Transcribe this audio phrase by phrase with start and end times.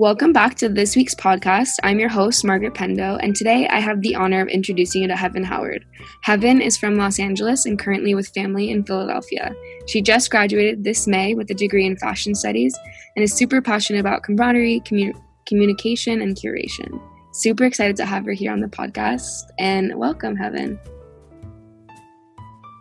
[0.00, 1.74] Welcome back to this week's podcast.
[1.82, 5.14] I'm your host, Margaret Pendo, and today I have the honor of introducing you to
[5.14, 5.84] Heaven Howard.
[6.22, 9.54] Heaven is from Los Angeles and currently with family in Philadelphia.
[9.88, 12.74] She just graduated this May with a degree in fashion studies
[13.14, 16.98] and is super passionate about camaraderie, commu- communication, and curation.
[17.34, 20.80] Super excited to have her here on the podcast, and welcome, Heaven.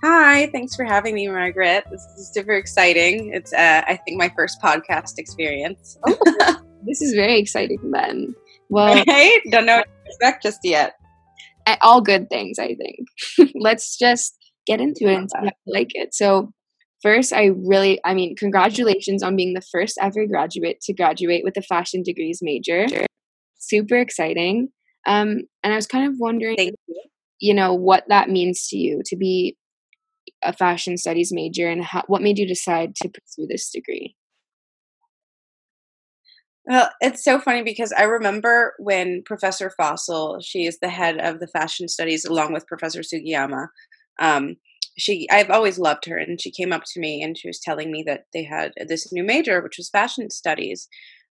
[0.06, 1.84] Hi, thanks for having me, Margaret.
[1.92, 3.34] This is super exciting.
[3.34, 5.98] It's, uh, I think, my first podcast experience.
[6.86, 8.36] This is very exciting, then.
[8.72, 9.42] Well, right?
[9.50, 10.94] Don't know what to expect just yet.
[11.82, 13.52] All good things, I think.
[13.56, 16.14] Let's just get into it and see how you like it.
[16.14, 16.52] So,
[17.02, 21.58] first, I really, I mean, congratulations on being the first ever graduate to graduate with
[21.58, 22.86] a fashion degrees major.
[23.58, 24.70] Super exciting.
[25.08, 27.02] Um, and I was kind of wondering, you.
[27.40, 29.58] you know, what that means to you to be
[30.44, 34.16] a fashion studies major and how, what made you decide to pursue this degree?
[36.70, 41.40] Well, it's so funny because I remember when Professor Fossil, she is the head of
[41.40, 43.68] the fashion studies along with Professor Sugiyama.
[44.20, 44.58] Um,
[44.98, 47.92] she, I've always loved her, and she came up to me and she was telling
[47.92, 50.88] me that they had this new major, which was fashion studies,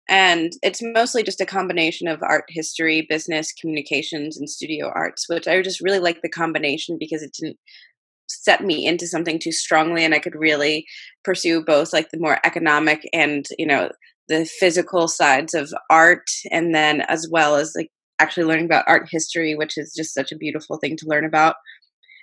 [0.09, 5.47] and it's mostly just a combination of art history, business, communications, and studio arts, which
[5.48, 7.59] I just really like the combination because it didn't
[8.28, 10.86] set me into something too strongly and i could really
[11.25, 13.91] pursue both like the more economic and you know
[14.29, 19.09] the physical sides of art and then as well as like actually learning about art
[19.11, 21.57] history which is just such a beautiful thing to learn about.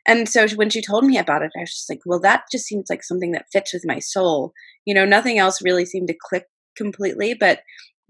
[0.08, 2.66] And so when she told me about it i was just like well that just
[2.66, 4.54] seems like something that fits with my soul.
[4.86, 6.46] You know nothing else really seemed to click
[6.78, 7.62] completely but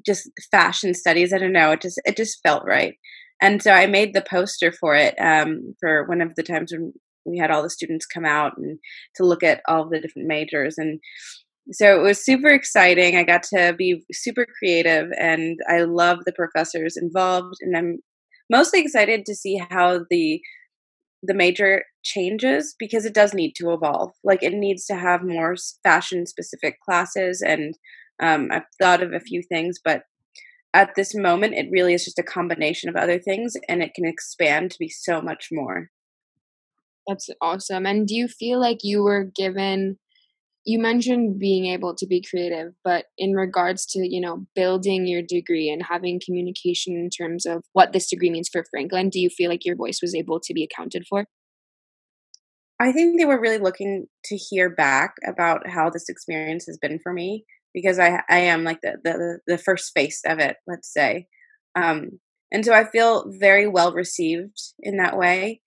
[0.05, 2.95] just fashion studies i don't know it just it just felt right.
[3.41, 6.93] And so i made the poster for it um, for one of the times when
[7.25, 8.79] we had all the students come out and
[9.15, 10.99] to look at all the different majors and
[11.71, 16.33] so it was super exciting i got to be super creative and i love the
[16.33, 17.97] professors involved and i'm
[18.51, 20.39] mostly excited to see how the
[21.23, 25.55] the major changes because it does need to evolve like it needs to have more
[25.83, 27.75] fashion specific classes and
[28.21, 30.03] um, i've thought of a few things but
[30.73, 34.05] at this moment it really is just a combination of other things and it can
[34.05, 35.89] expand to be so much more
[37.07, 37.85] that's awesome.
[37.85, 39.99] And do you feel like you were given
[40.65, 45.21] you mentioned being able to be creative, but in regards to, you know, building your
[45.21, 49.29] degree and having communication in terms of what this degree means for Franklin, do you
[49.29, 51.27] feel like your voice was able to be accounted for?
[52.79, 56.99] I think they were really looking to hear back about how this experience has been
[57.01, 60.91] for me because I I am like the the, the first face of it, let's
[60.91, 61.27] say.
[61.75, 62.19] Um,
[62.51, 65.61] and so I feel very well received in that way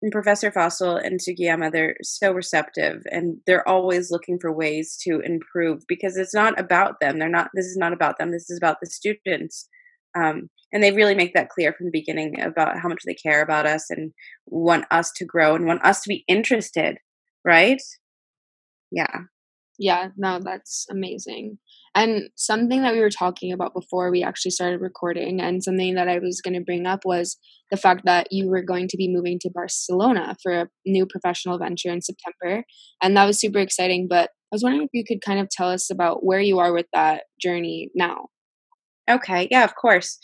[0.00, 5.20] and Professor Fossil and Sugiyama, they're so receptive and they're always looking for ways to
[5.20, 7.18] improve because it's not about them.
[7.18, 8.30] They're not, this is not about them.
[8.30, 9.68] This is about the students.
[10.16, 13.42] Um, and they really make that clear from the beginning about how much they care
[13.42, 14.12] about us and
[14.46, 16.98] want us to grow and want us to be interested.
[17.44, 17.82] Right.
[18.92, 19.22] Yeah.
[19.78, 20.08] Yeah.
[20.16, 21.58] No, that's amazing.
[21.94, 26.08] And something that we were talking about before we actually started recording, and something that
[26.08, 27.36] I was going to bring up was
[27.70, 31.58] the fact that you were going to be moving to Barcelona for a new professional
[31.58, 32.64] venture in September.
[33.02, 34.06] And that was super exciting.
[34.08, 36.72] But I was wondering if you could kind of tell us about where you are
[36.72, 38.26] with that journey now.
[39.10, 39.48] Okay.
[39.50, 40.18] Yeah, of course.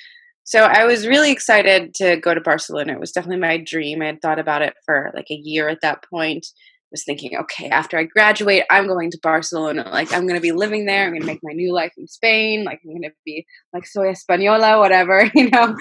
[0.44, 2.92] So I was really excited to go to Barcelona.
[2.92, 4.02] It was definitely my dream.
[4.02, 6.46] I had thought about it for like a year at that point
[6.94, 9.88] was thinking, okay, after I graduate, I'm going to Barcelona.
[9.90, 11.04] Like, I'm going to be living there.
[11.04, 12.62] I'm going to make my new life in Spain.
[12.62, 15.76] Like, I'm going to be like, soy española, whatever, you know?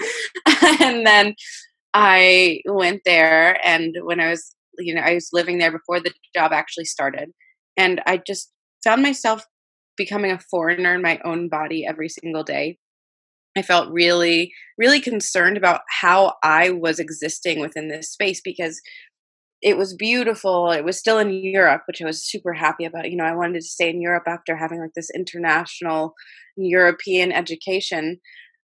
[0.80, 1.36] and then
[1.94, 3.64] I went there.
[3.64, 7.30] And when I was, you know, I was living there before the job actually started.
[7.76, 8.50] And I just
[8.82, 9.44] found myself
[9.96, 12.78] becoming a foreigner in my own body every single day.
[13.56, 18.80] I felt really, really concerned about how I was existing within this space because
[19.64, 20.70] it was beautiful.
[20.70, 23.10] It was still in Europe, which I was super happy about.
[23.10, 26.12] You know, I wanted to stay in Europe after having like this international
[26.56, 28.20] European education.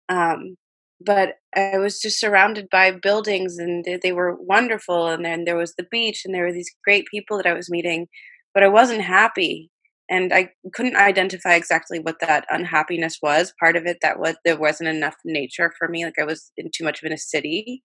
[0.09, 0.57] Um,
[0.99, 5.07] but I was just surrounded by buildings and they were wonderful.
[5.09, 7.69] And then there was the beach and there were these great people that I was
[7.69, 8.07] meeting,
[8.55, 9.69] but I wasn't happy.
[10.09, 13.53] And I couldn't identify exactly what that unhappiness was.
[13.59, 16.05] Part of it that was there wasn't enough nature for me.
[16.05, 17.83] Like I was in too much of in a city.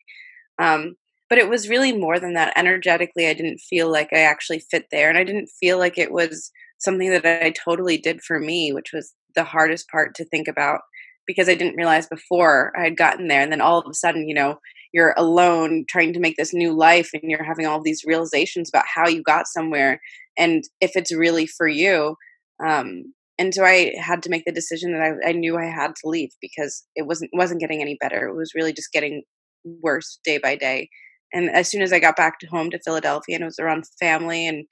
[0.59, 0.95] Um,
[1.33, 4.85] but it was really more than that energetically i didn't feel like i actually fit
[4.91, 8.71] there and i didn't feel like it was something that i totally did for me
[8.71, 10.81] which was the hardest part to think about
[11.27, 14.29] because i didn't realize before i had gotten there and then all of a sudden
[14.29, 14.59] you know
[14.93, 18.85] you're alone trying to make this new life and you're having all these realizations about
[18.95, 20.03] how you got somewhere
[20.37, 22.15] and if it's really for you
[22.63, 25.97] um, and so I had to make the decision that I, I knew I had
[25.97, 28.29] to leave because it wasn't wasn't getting any better.
[28.29, 29.23] It was really just getting
[29.65, 30.89] worse day by day.
[31.33, 33.85] And as soon as I got back to home to Philadelphia and it was around
[34.01, 34.67] family and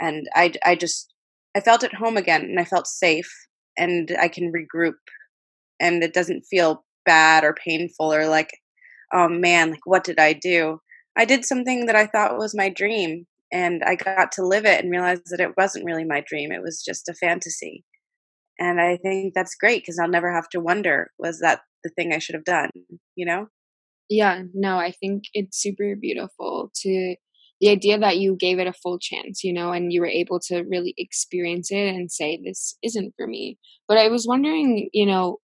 [0.00, 1.12] and I I just
[1.56, 3.30] I felt at home again and I felt safe
[3.76, 4.94] and I can regroup
[5.80, 8.50] and it doesn't feel bad or painful or like
[9.12, 10.80] oh man like what did I do?
[11.16, 14.82] I did something that I thought was my dream and I got to live it
[14.82, 16.50] and realize that it wasn't really my dream.
[16.50, 17.84] It was just a fantasy.
[18.58, 22.12] And I think that's great because I'll never have to wonder, was that the thing
[22.12, 22.70] I should have done?
[23.14, 23.48] You know?
[24.12, 27.16] Yeah, no, I think it's super beautiful to
[27.60, 30.38] the idea that you gave it a full chance, you know, and you were able
[30.48, 33.58] to really experience it and say, this isn't for me.
[33.88, 35.38] But I was wondering, you know,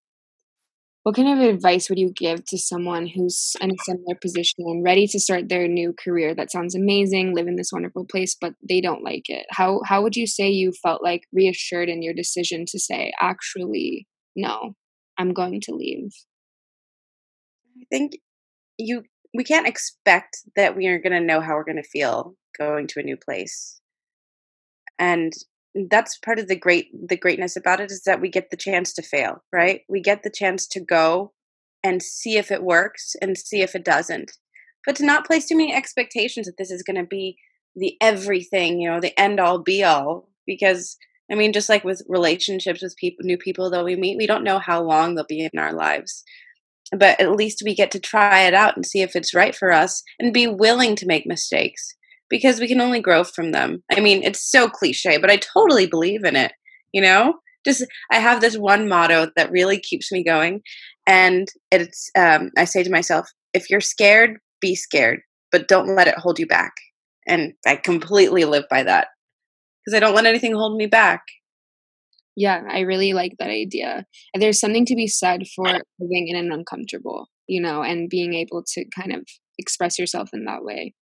[1.04, 4.84] what kind of advice would you give to someone who's in a similar position and
[4.84, 6.34] ready to start their new career?
[6.34, 9.46] That sounds amazing live in this wonderful place but they don't like it.
[9.50, 14.06] How how would you say you felt like reassured in your decision to say actually
[14.36, 14.74] no
[15.18, 16.10] i'm going to leave
[17.80, 18.12] i think
[18.78, 19.02] you
[19.34, 22.86] we can't expect that we are going to know how we're going to feel going
[22.88, 23.80] to a new place.
[24.98, 25.32] And
[25.90, 28.92] that's part of the great the greatness about it is that we get the chance
[28.94, 29.82] to fail right?
[29.88, 31.32] We get the chance to go
[31.84, 34.32] and see if it works and see if it doesn't.
[34.86, 37.36] But to not place too many expectations that this is going to be
[37.78, 40.96] the everything you know the end all be all because
[41.30, 44.44] i mean just like with relationships with people new people that we meet we don't
[44.44, 46.24] know how long they'll be in our lives
[46.96, 49.72] but at least we get to try it out and see if it's right for
[49.72, 51.94] us and be willing to make mistakes
[52.30, 53.82] because we can only grow from them.
[53.92, 56.52] I mean, it's so cliche, but I totally believe in it,
[56.92, 57.34] you know?
[57.64, 60.62] Just I have this one motto that really keeps me going
[61.06, 65.20] and it's um I say to myself, if you're scared, be scared,
[65.50, 66.72] but don't let it hold you back.
[67.26, 69.08] And I completely live by that
[69.84, 71.22] because I don't let anything hold me back.
[72.38, 74.06] Yeah, I really like that idea.
[74.32, 75.66] There's something to be said for
[75.98, 79.26] living in an uncomfortable, you know, and being able to kind of
[79.58, 80.94] express yourself in that way.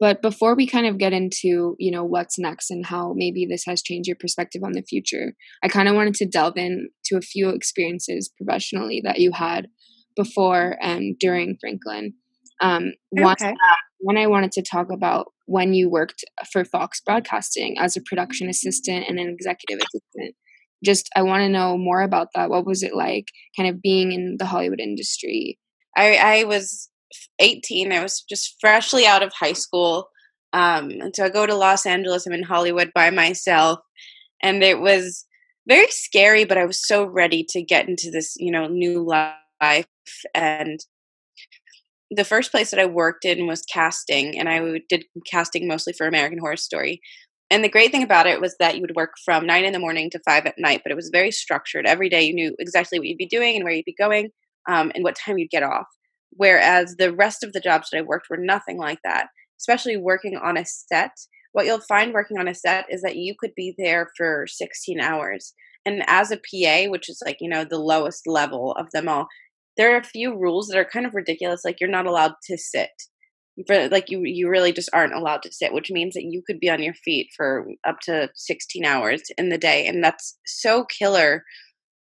[0.00, 3.64] But before we kind of get into, you know, what's next and how maybe this
[3.66, 7.20] has changed your perspective on the future, I kind of wanted to delve into a
[7.20, 9.68] few experiences professionally that you had
[10.16, 12.14] before and during Franklin.
[12.62, 13.54] Um, one, okay.
[13.98, 18.48] one I wanted to talk about when you worked for Fox Broadcasting as a production
[18.48, 20.34] assistant and an executive assistant.
[20.86, 22.48] Just, I want to know more about that.
[22.48, 25.58] What was it like, kind of being in the Hollywood industry?
[25.96, 26.88] I, I was
[27.40, 27.92] 18.
[27.92, 30.08] I was just freshly out of high school.
[30.52, 32.26] Um, and so I go to Los Angeles.
[32.26, 33.80] I'm in Hollywood by myself.
[34.42, 35.26] And it was
[35.68, 39.86] very scary, but I was so ready to get into this, you know, new life.
[40.34, 40.78] And
[42.10, 46.06] the first place that I worked in was casting, and I did casting mostly for
[46.06, 47.00] American Horror Story.
[47.50, 49.78] And the great thing about it was that you would work from nine in the
[49.78, 51.86] morning to five at night, but it was very structured.
[51.86, 54.30] Every day you knew exactly what you'd be doing and where you'd be going
[54.68, 55.86] um, and what time you'd get off.
[56.30, 59.28] Whereas the rest of the jobs that I worked were nothing like that,
[59.60, 61.12] especially working on a set.
[61.52, 65.00] What you'll find working on a set is that you could be there for 16
[65.00, 65.54] hours.
[65.86, 69.28] And as a PA, which is like, you know, the lowest level of them all,
[69.76, 71.64] there are a few rules that are kind of ridiculous.
[71.64, 72.90] Like you're not allowed to sit.
[73.66, 76.60] For, like you you really just aren't allowed to sit which means that you could
[76.60, 80.84] be on your feet for up to 16 hours in the day and that's so
[80.84, 81.42] killer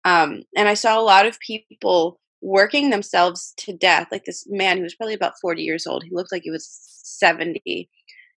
[0.03, 4.09] um, and i saw a lot of people working themselves to death.
[4.11, 6.69] Like this man who was probably about 40 years old, he looked like he was
[7.03, 7.89] 70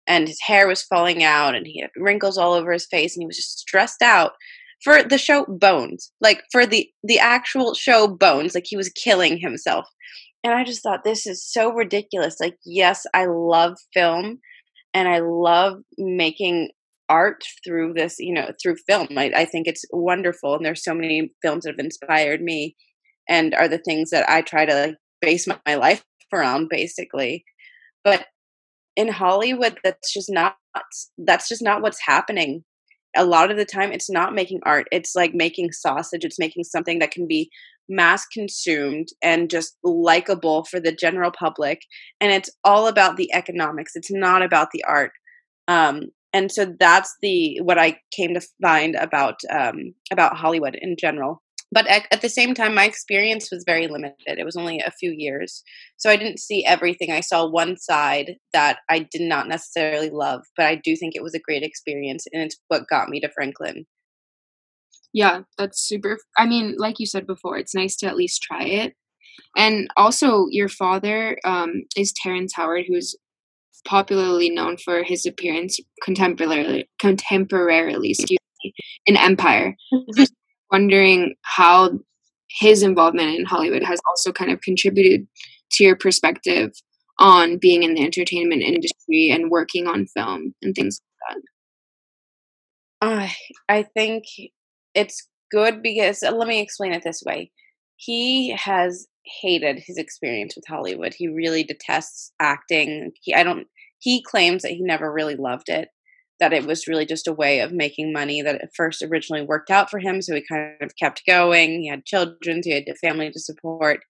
[0.07, 3.23] and his hair was falling out and he had wrinkles all over his face and
[3.23, 4.33] he was just stressed out
[4.83, 6.11] for the show Bones.
[6.21, 9.85] Like for the the actual show Bones, like he was killing himself.
[10.45, 12.35] And I just thought this is so ridiculous.
[12.39, 14.41] Like yes, I love film
[14.93, 16.69] and I love making
[17.09, 19.07] art through this, you know, through film.
[19.17, 22.75] I, I think it's wonderful and there's so many films that have inspired me
[23.27, 27.43] and are the things that I try to base my, my life around basically.
[28.03, 28.27] But
[28.95, 30.57] in Hollywood that's just not
[31.17, 32.63] that's just not what's happening.
[33.17, 34.85] A lot of the time it's not making art.
[34.91, 36.23] It's like making sausage.
[36.23, 37.49] It's making something that can be
[37.89, 41.81] mass consumed and just likable for the general public
[42.19, 43.93] and it's all about the economics.
[43.95, 45.11] It's not about the art.
[45.67, 50.95] Um, and so that's the what I came to find about um, about Hollywood in
[50.99, 54.79] general but at, at, the same time my experience was very limited it was only
[54.79, 55.63] a few years
[55.97, 60.41] so i didn't see everything i saw one side that i did not necessarily love
[60.55, 63.29] but i do think it was a great experience and it's what got me to
[63.29, 63.85] franklin
[65.15, 68.63] yeah that's super i mean like you said before it's nice to at least try
[68.63, 68.93] it
[69.57, 73.15] and also your father um, is terrence howard who's
[73.85, 78.39] popularly known for his appearance contemporarily contemporarily excuse
[79.05, 79.75] in Empire.
[80.15, 80.33] Just
[80.71, 81.99] wondering how
[82.49, 85.27] his involvement in Hollywood has also kind of contributed
[85.71, 86.71] to your perspective
[87.19, 91.41] on being in the entertainment industry and working on film and things like that?
[93.07, 93.27] Uh,
[93.69, 94.25] I think
[94.95, 97.51] it's good because uh, let me explain it this way.
[97.97, 99.07] He has
[99.41, 101.13] hated his experience with Hollywood.
[101.13, 103.11] He really detests acting.
[103.21, 103.67] He I don't
[103.99, 105.89] he claims that he never really loved it,
[106.39, 109.69] that it was really just a way of making money that at first originally worked
[109.69, 111.81] out for him, so he kind of kept going.
[111.81, 114.01] He had children, he had a family to support.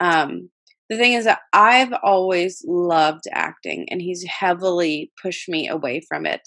[0.00, 0.50] Um,
[0.88, 6.24] the thing is that I've always loved acting, and he's heavily pushed me away from
[6.24, 6.40] it,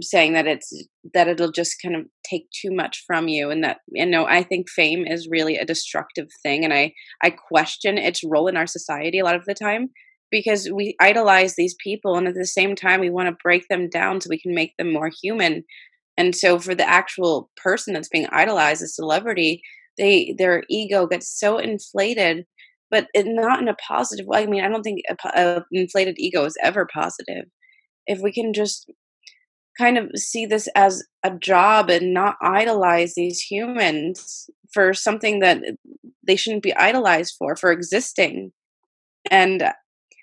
[0.00, 0.72] saying that it's
[1.14, 4.42] that it'll just kind of take too much from you, and that you know I
[4.42, 6.92] think fame is really a destructive thing, and I
[7.22, 9.90] I question its role in our society a lot of the time
[10.30, 13.88] because we idolize these people, and at the same time we want to break them
[13.88, 15.64] down so we can make them more human.
[16.18, 19.62] And so, for the actual person that's being idolized, a celebrity,
[19.98, 22.46] they their ego gets so inflated
[22.90, 24.42] but it, not in a positive way.
[24.42, 25.02] I mean, I don't think
[25.34, 27.44] an inflated ego is ever positive.
[28.06, 28.90] If we can just
[29.78, 35.62] kind of see this as a job and not idolize these humans for something that
[36.26, 38.52] they shouldn't be idolized for, for existing.
[39.30, 39.72] And uh,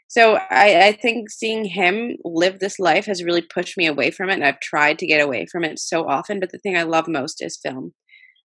[0.07, 4.29] so I, I think seeing him live this life has really pushed me away from
[4.29, 4.33] it.
[4.33, 6.39] And I've tried to get away from it so often.
[6.39, 7.93] But the thing I love most is film.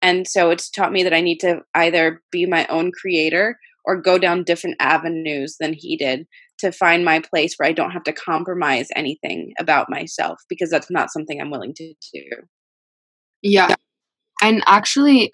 [0.02, 3.58] And so it's taught me that I need to either be my own creator
[3.90, 6.28] or go down different avenues than he did
[6.60, 10.92] to find my place where I don't have to compromise anything about myself because that's
[10.92, 12.24] not something I'm willing to do.
[13.42, 13.74] Yeah.
[14.40, 15.32] And actually,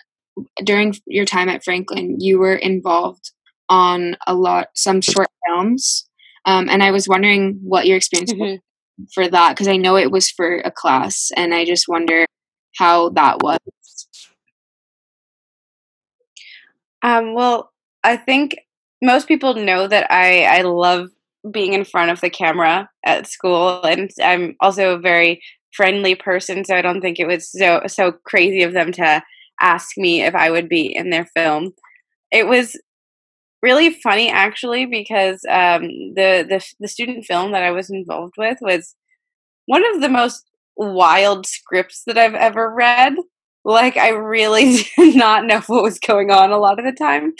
[0.64, 3.32] during your time at Franklin, you were involved
[3.68, 6.08] on a lot, some short films.
[6.46, 9.04] Um, and I was wondering what your experience mm-hmm.
[9.12, 12.24] for that, because I know it was for a class, and I just wonder
[12.78, 13.58] how that was.
[17.02, 17.70] Um, well,
[18.06, 18.56] I think
[19.02, 21.10] most people know that I I love
[21.50, 26.64] being in front of the camera at school, and I'm also a very friendly person,
[26.64, 29.22] so I don't think it was so so crazy of them to
[29.60, 31.72] ask me if I would be in their film.
[32.30, 32.80] It was
[33.60, 35.82] really funny actually because um,
[36.14, 38.94] the, the the student film that I was involved with was
[39.66, 40.44] one of the most
[40.76, 43.14] wild scripts that I've ever read.
[43.64, 47.34] Like I really did not know what was going on a lot of the time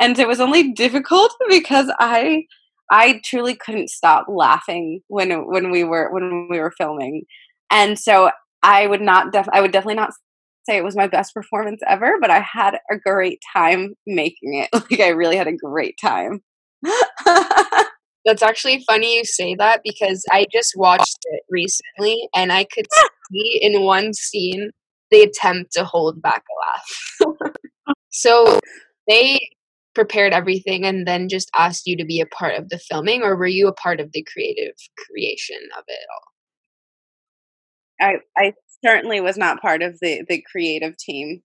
[0.00, 2.44] and it was only difficult because I
[2.90, 7.22] I truly couldn't stop laughing when when we were when we were filming,
[7.70, 8.30] and so
[8.62, 10.12] I would not def- I would definitely not
[10.64, 14.70] say it was my best performance ever, but I had a great time making it.
[14.90, 16.42] Like I really had a great time.
[18.24, 22.86] That's actually funny you say that because I just watched it recently and I could
[23.30, 24.70] see in one scene
[25.10, 26.42] the attempt to hold back
[27.20, 27.58] a laugh.
[28.10, 28.58] so
[29.06, 29.38] they
[29.94, 33.36] prepared everything and then just asked you to be a part of the filming or
[33.36, 34.74] were you a part of the creative
[35.06, 36.34] creation of it all?
[38.00, 38.52] I i
[38.84, 41.42] certainly was not part of the the creative team.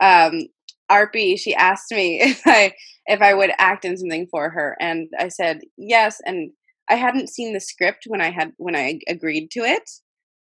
[0.00, 0.42] Um
[0.90, 2.72] arpy she asked me if i
[3.06, 6.50] if i would act in something for her and i said yes and
[6.90, 9.88] i hadn't seen the script when i had when i agreed to it.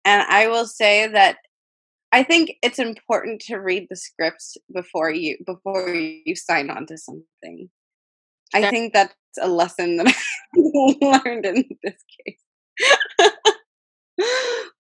[0.06, 1.38] And i will say that
[2.12, 6.98] I think it's important to read the scripts before you before you sign on to
[6.98, 7.70] something.
[8.54, 10.08] I think that's a lesson that
[10.56, 13.32] I learned in this case.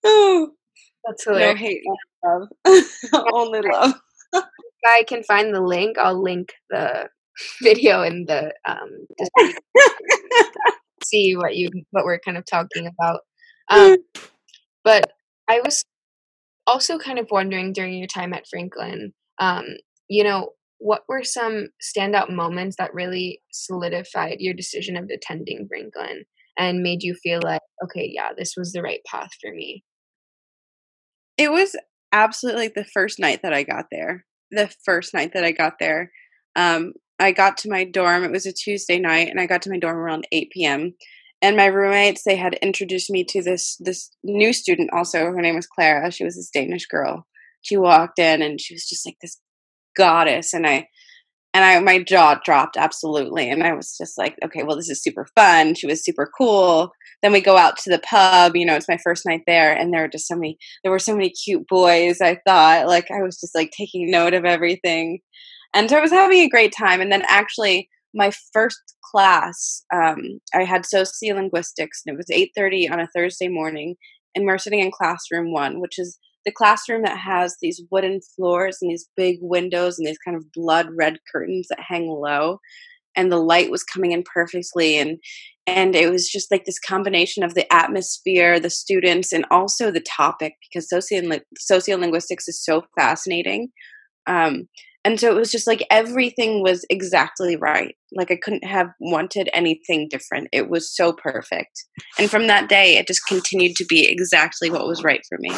[0.03, 0.49] oh,
[1.05, 1.53] that's hilarious.
[1.53, 1.81] No hate,
[2.25, 2.49] love.
[3.33, 3.93] Only love.
[4.33, 4.43] if
[4.85, 7.07] I can find the link, I'll link the
[7.63, 8.89] video in the um
[11.03, 13.21] see what you what we're kind of talking about.
[13.69, 13.97] Um,
[14.83, 15.11] but
[15.47, 15.85] I was
[16.67, 19.65] also kind of wondering during your time at Franklin, um,
[20.07, 26.23] you know, what were some standout moments that really solidified your decision of attending Franklin
[26.57, 29.83] and made you feel like, okay, yeah, this was the right path for me?
[31.37, 31.75] It was
[32.11, 34.25] absolutely the first night that I got there.
[34.49, 36.11] The first night that I got there.
[36.55, 38.23] Um, I got to my dorm.
[38.23, 40.93] It was a Tuesday night, and I got to my dorm around 8 p.m
[41.41, 45.25] and my roommates they had introduced me to this this new student also.
[45.25, 46.11] Her name was clara.
[46.11, 47.25] She was this danish girl.
[47.61, 49.39] She walked in and she was just like this
[49.97, 50.87] goddess and i
[51.53, 55.03] and i my jaw dropped absolutely and i was just like okay well this is
[55.03, 55.75] super fun.
[55.75, 56.91] She was super cool.
[57.21, 59.93] Then we go out to the pub you know it's my first night there and
[59.93, 62.87] there were just so many there were so many cute boys i thought.
[62.87, 65.19] Like i was just like taking note of everything.
[65.73, 70.39] And so i was having a great time and then actually my first class, um,
[70.53, 73.95] I had sociolinguistics, and it was 8.30 on a Thursday morning,
[74.35, 78.19] and we are sitting in classroom one, which is the classroom that has these wooden
[78.35, 82.57] floors and these big windows and these kind of blood red curtains that hang low
[83.15, 85.17] and the light was coming in perfectly and
[85.67, 90.01] and it was just like this combination of the atmosphere the students and also the
[90.01, 91.39] topic because socio-
[91.71, 93.69] sociolinguistics is so fascinating.
[94.27, 94.67] Um,
[95.03, 97.95] and so it was just like everything was exactly right.
[98.13, 100.49] Like i couldn't have wanted anything different.
[100.51, 101.85] It was so perfect.
[102.19, 105.49] And from that day it just continued to be exactly what was right for me.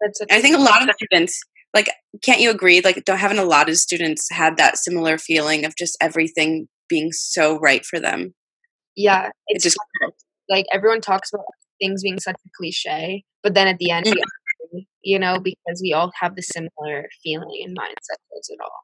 [0.00, 1.40] That's i think a lot of students
[1.74, 1.90] like
[2.22, 2.80] can't you agree?
[2.80, 7.12] Like don't having a lot of students had that similar feeling of just everything being
[7.12, 8.34] so right for them?
[8.94, 9.76] Yeah it's, just
[10.48, 11.44] like everyone talks about
[11.80, 14.22] things being such a cliche but then at the end mm-hmm
[15.06, 18.82] you know, because we all have the similar feeling and mindset towards it all.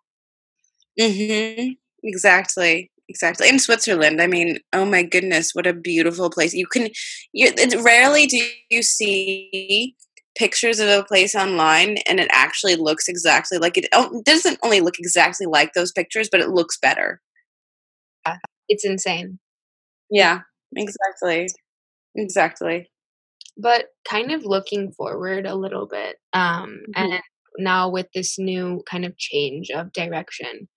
[1.01, 1.73] Mm-hmm.
[2.05, 2.91] Exactly.
[3.09, 3.49] Exactly.
[3.49, 6.55] In Switzerland, I mean, oh my goodness, what a beautiful place.
[6.55, 6.85] You can,
[7.33, 9.97] you, it's rarely do you see
[10.39, 14.59] pictures of a place online and it actually looks exactly like it, oh, it doesn't
[14.63, 17.21] only look exactly like those pictures, but it looks better.
[18.69, 19.41] It's insane.
[20.09, 20.43] Yeah,
[20.77, 21.49] exactly.
[22.15, 22.92] Exactly
[23.57, 27.13] but kind of looking forward a little bit um, mm-hmm.
[27.13, 27.23] and
[27.59, 30.69] now with this new kind of change of direction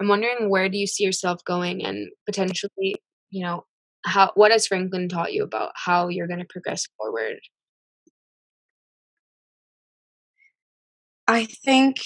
[0.00, 2.96] i'm wondering where do you see yourself going and potentially
[3.30, 3.64] you know
[4.04, 7.36] how what has franklin taught you about how you're going to progress forward
[11.28, 11.96] i think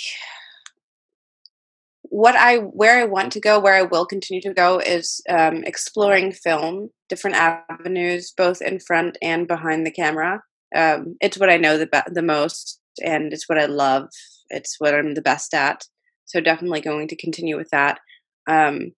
[2.10, 5.62] what I where I want to go, where I will continue to go, is um,
[5.64, 10.42] exploring film, different avenues, both in front and behind the camera.
[10.74, 14.08] Um, it's what I know the the most, and it's what I love.
[14.50, 15.84] It's what I'm the best at.
[16.26, 18.00] So definitely going to continue with that.
[18.48, 18.90] Um,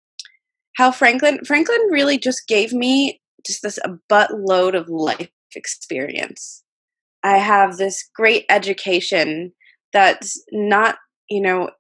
[0.77, 6.65] how Franklin Franklin really just gave me just this a buttload of life experience.
[7.23, 9.53] I have this great education
[9.93, 10.97] that's not
[11.29, 11.71] you know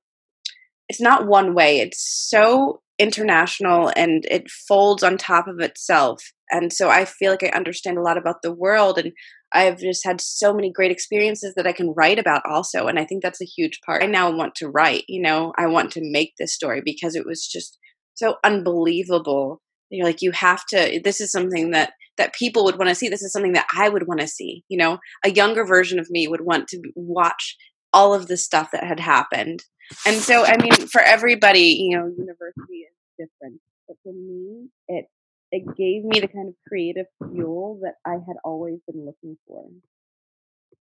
[0.92, 6.22] it's not one way it's so international and it folds on top of itself.
[6.50, 9.12] And so i feel like i understand a lot about the world and
[9.54, 13.06] i've just had so many great experiences that i can write about also and i
[13.06, 14.02] think that's a huge part.
[14.02, 15.54] I now want to write you know?
[15.56, 17.78] I want to make this story because it was just
[18.14, 19.62] so unbelievable.
[19.88, 23.08] You're like you have to this is something that that people would want to see.
[23.08, 24.98] This is something that i would want to see you know?
[25.24, 27.56] A younger version of me would want to watch
[27.92, 29.64] all of the stuff that had happened
[30.06, 33.60] and so, I mean, for everybody, you know, university is different.
[33.86, 35.06] But for me, it
[35.50, 39.66] it gave me the kind of creative fuel that I had always been looking for.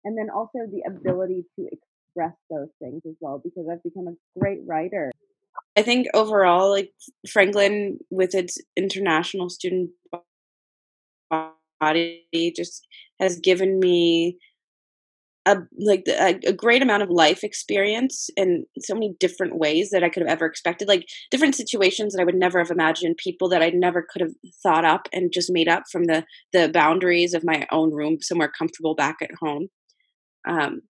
[0.04, 4.38] And then also the ability to express those things as well, because I've become a
[4.38, 5.12] great writer.
[5.76, 6.92] I think overall, like
[7.28, 9.90] Franklin, with its international student
[11.30, 12.86] body, just
[13.20, 14.38] has given me
[15.46, 20.02] a like a, a, great amount of life experience in so many different ways that
[20.02, 20.88] I could have ever expected.
[20.88, 24.32] Like different situations that I would never have imagined, people that I never could have
[24.62, 28.50] thought up and just made up from the the boundaries of my own room, somewhere
[28.50, 29.68] comfortable back at home.
[30.48, 30.82] Um,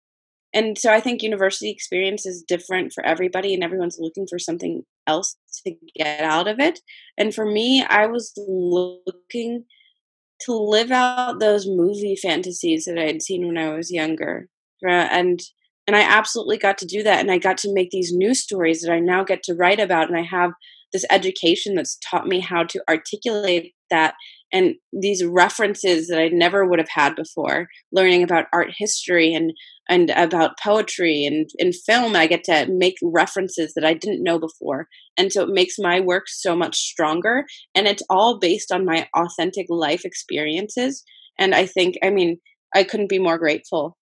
[0.54, 4.84] and so I think university experience is different for everybody, and everyone's looking for something
[5.06, 6.80] else to get out of it.
[7.18, 9.64] And for me, I was looking
[10.40, 14.48] to live out those movie fantasies that I had seen when I was younger.
[14.86, 15.40] Uh, and
[15.86, 18.82] and I absolutely got to do that and I got to make these new stories
[18.82, 20.50] that I now get to write about and I have
[20.92, 24.14] this education that's taught me how to articulate that
[24.52, 29.52] and these references that I never would have had before, learning about art history and
[29.88, 34.38] and about poetry and in film I get to make references that I didn't know
[34.38, 34.88] before.
[35.16, 39.08] And so it makes my work so much stronger and it's all based on my
[39.14, 41.04] authentic life experiences
[41.38, 42.38] and I think I mean
[42.74, 43.96] I couldn't be more grateful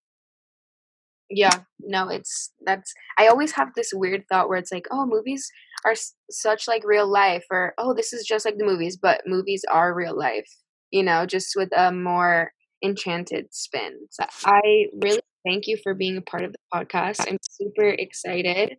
[1.30, 5.50] yeah no it's that's i always have this weird thought where it's like oh movies
[5.84, 9.22] are s- such like real life or oh this is just like the movies but
[9.26, 10.48] movies are real life
[10.90, 12.52] you know just with a more
[12.84, 13.98] enchanted spin.
[14.10, 17.26] So i really thank you for being a part of the podcast.
[17.28, 18.76] I'm super excited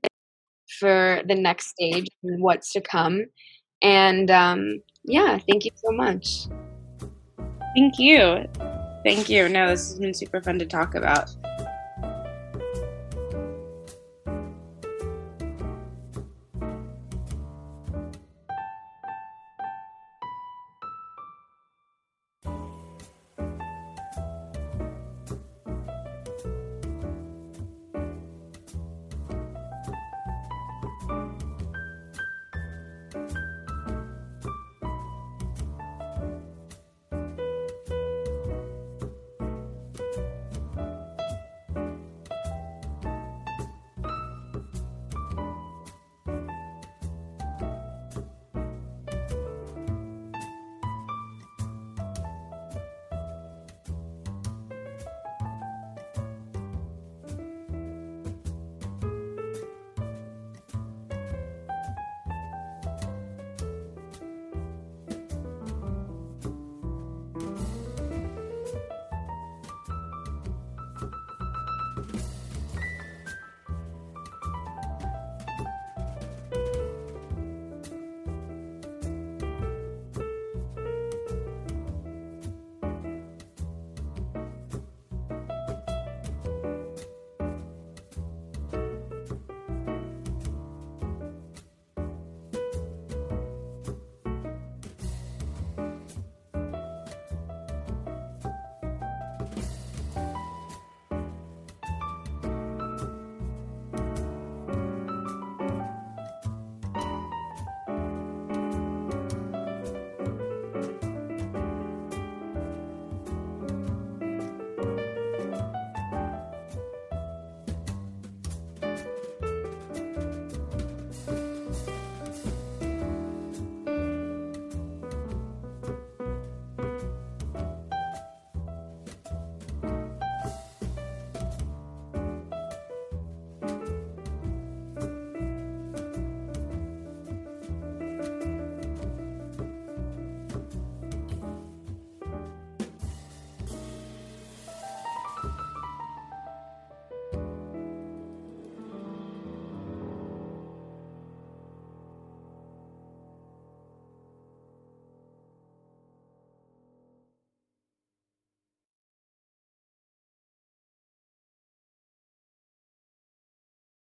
[0.79, 3.25] for the next stage and what's to come.
[3.81, 6.47] And um yeah thank you so much.
[7.75, 8.45] Thank you.
[9.03, 9.49] Thank you.
[9.49, 11.29] No this has been super fun to talk about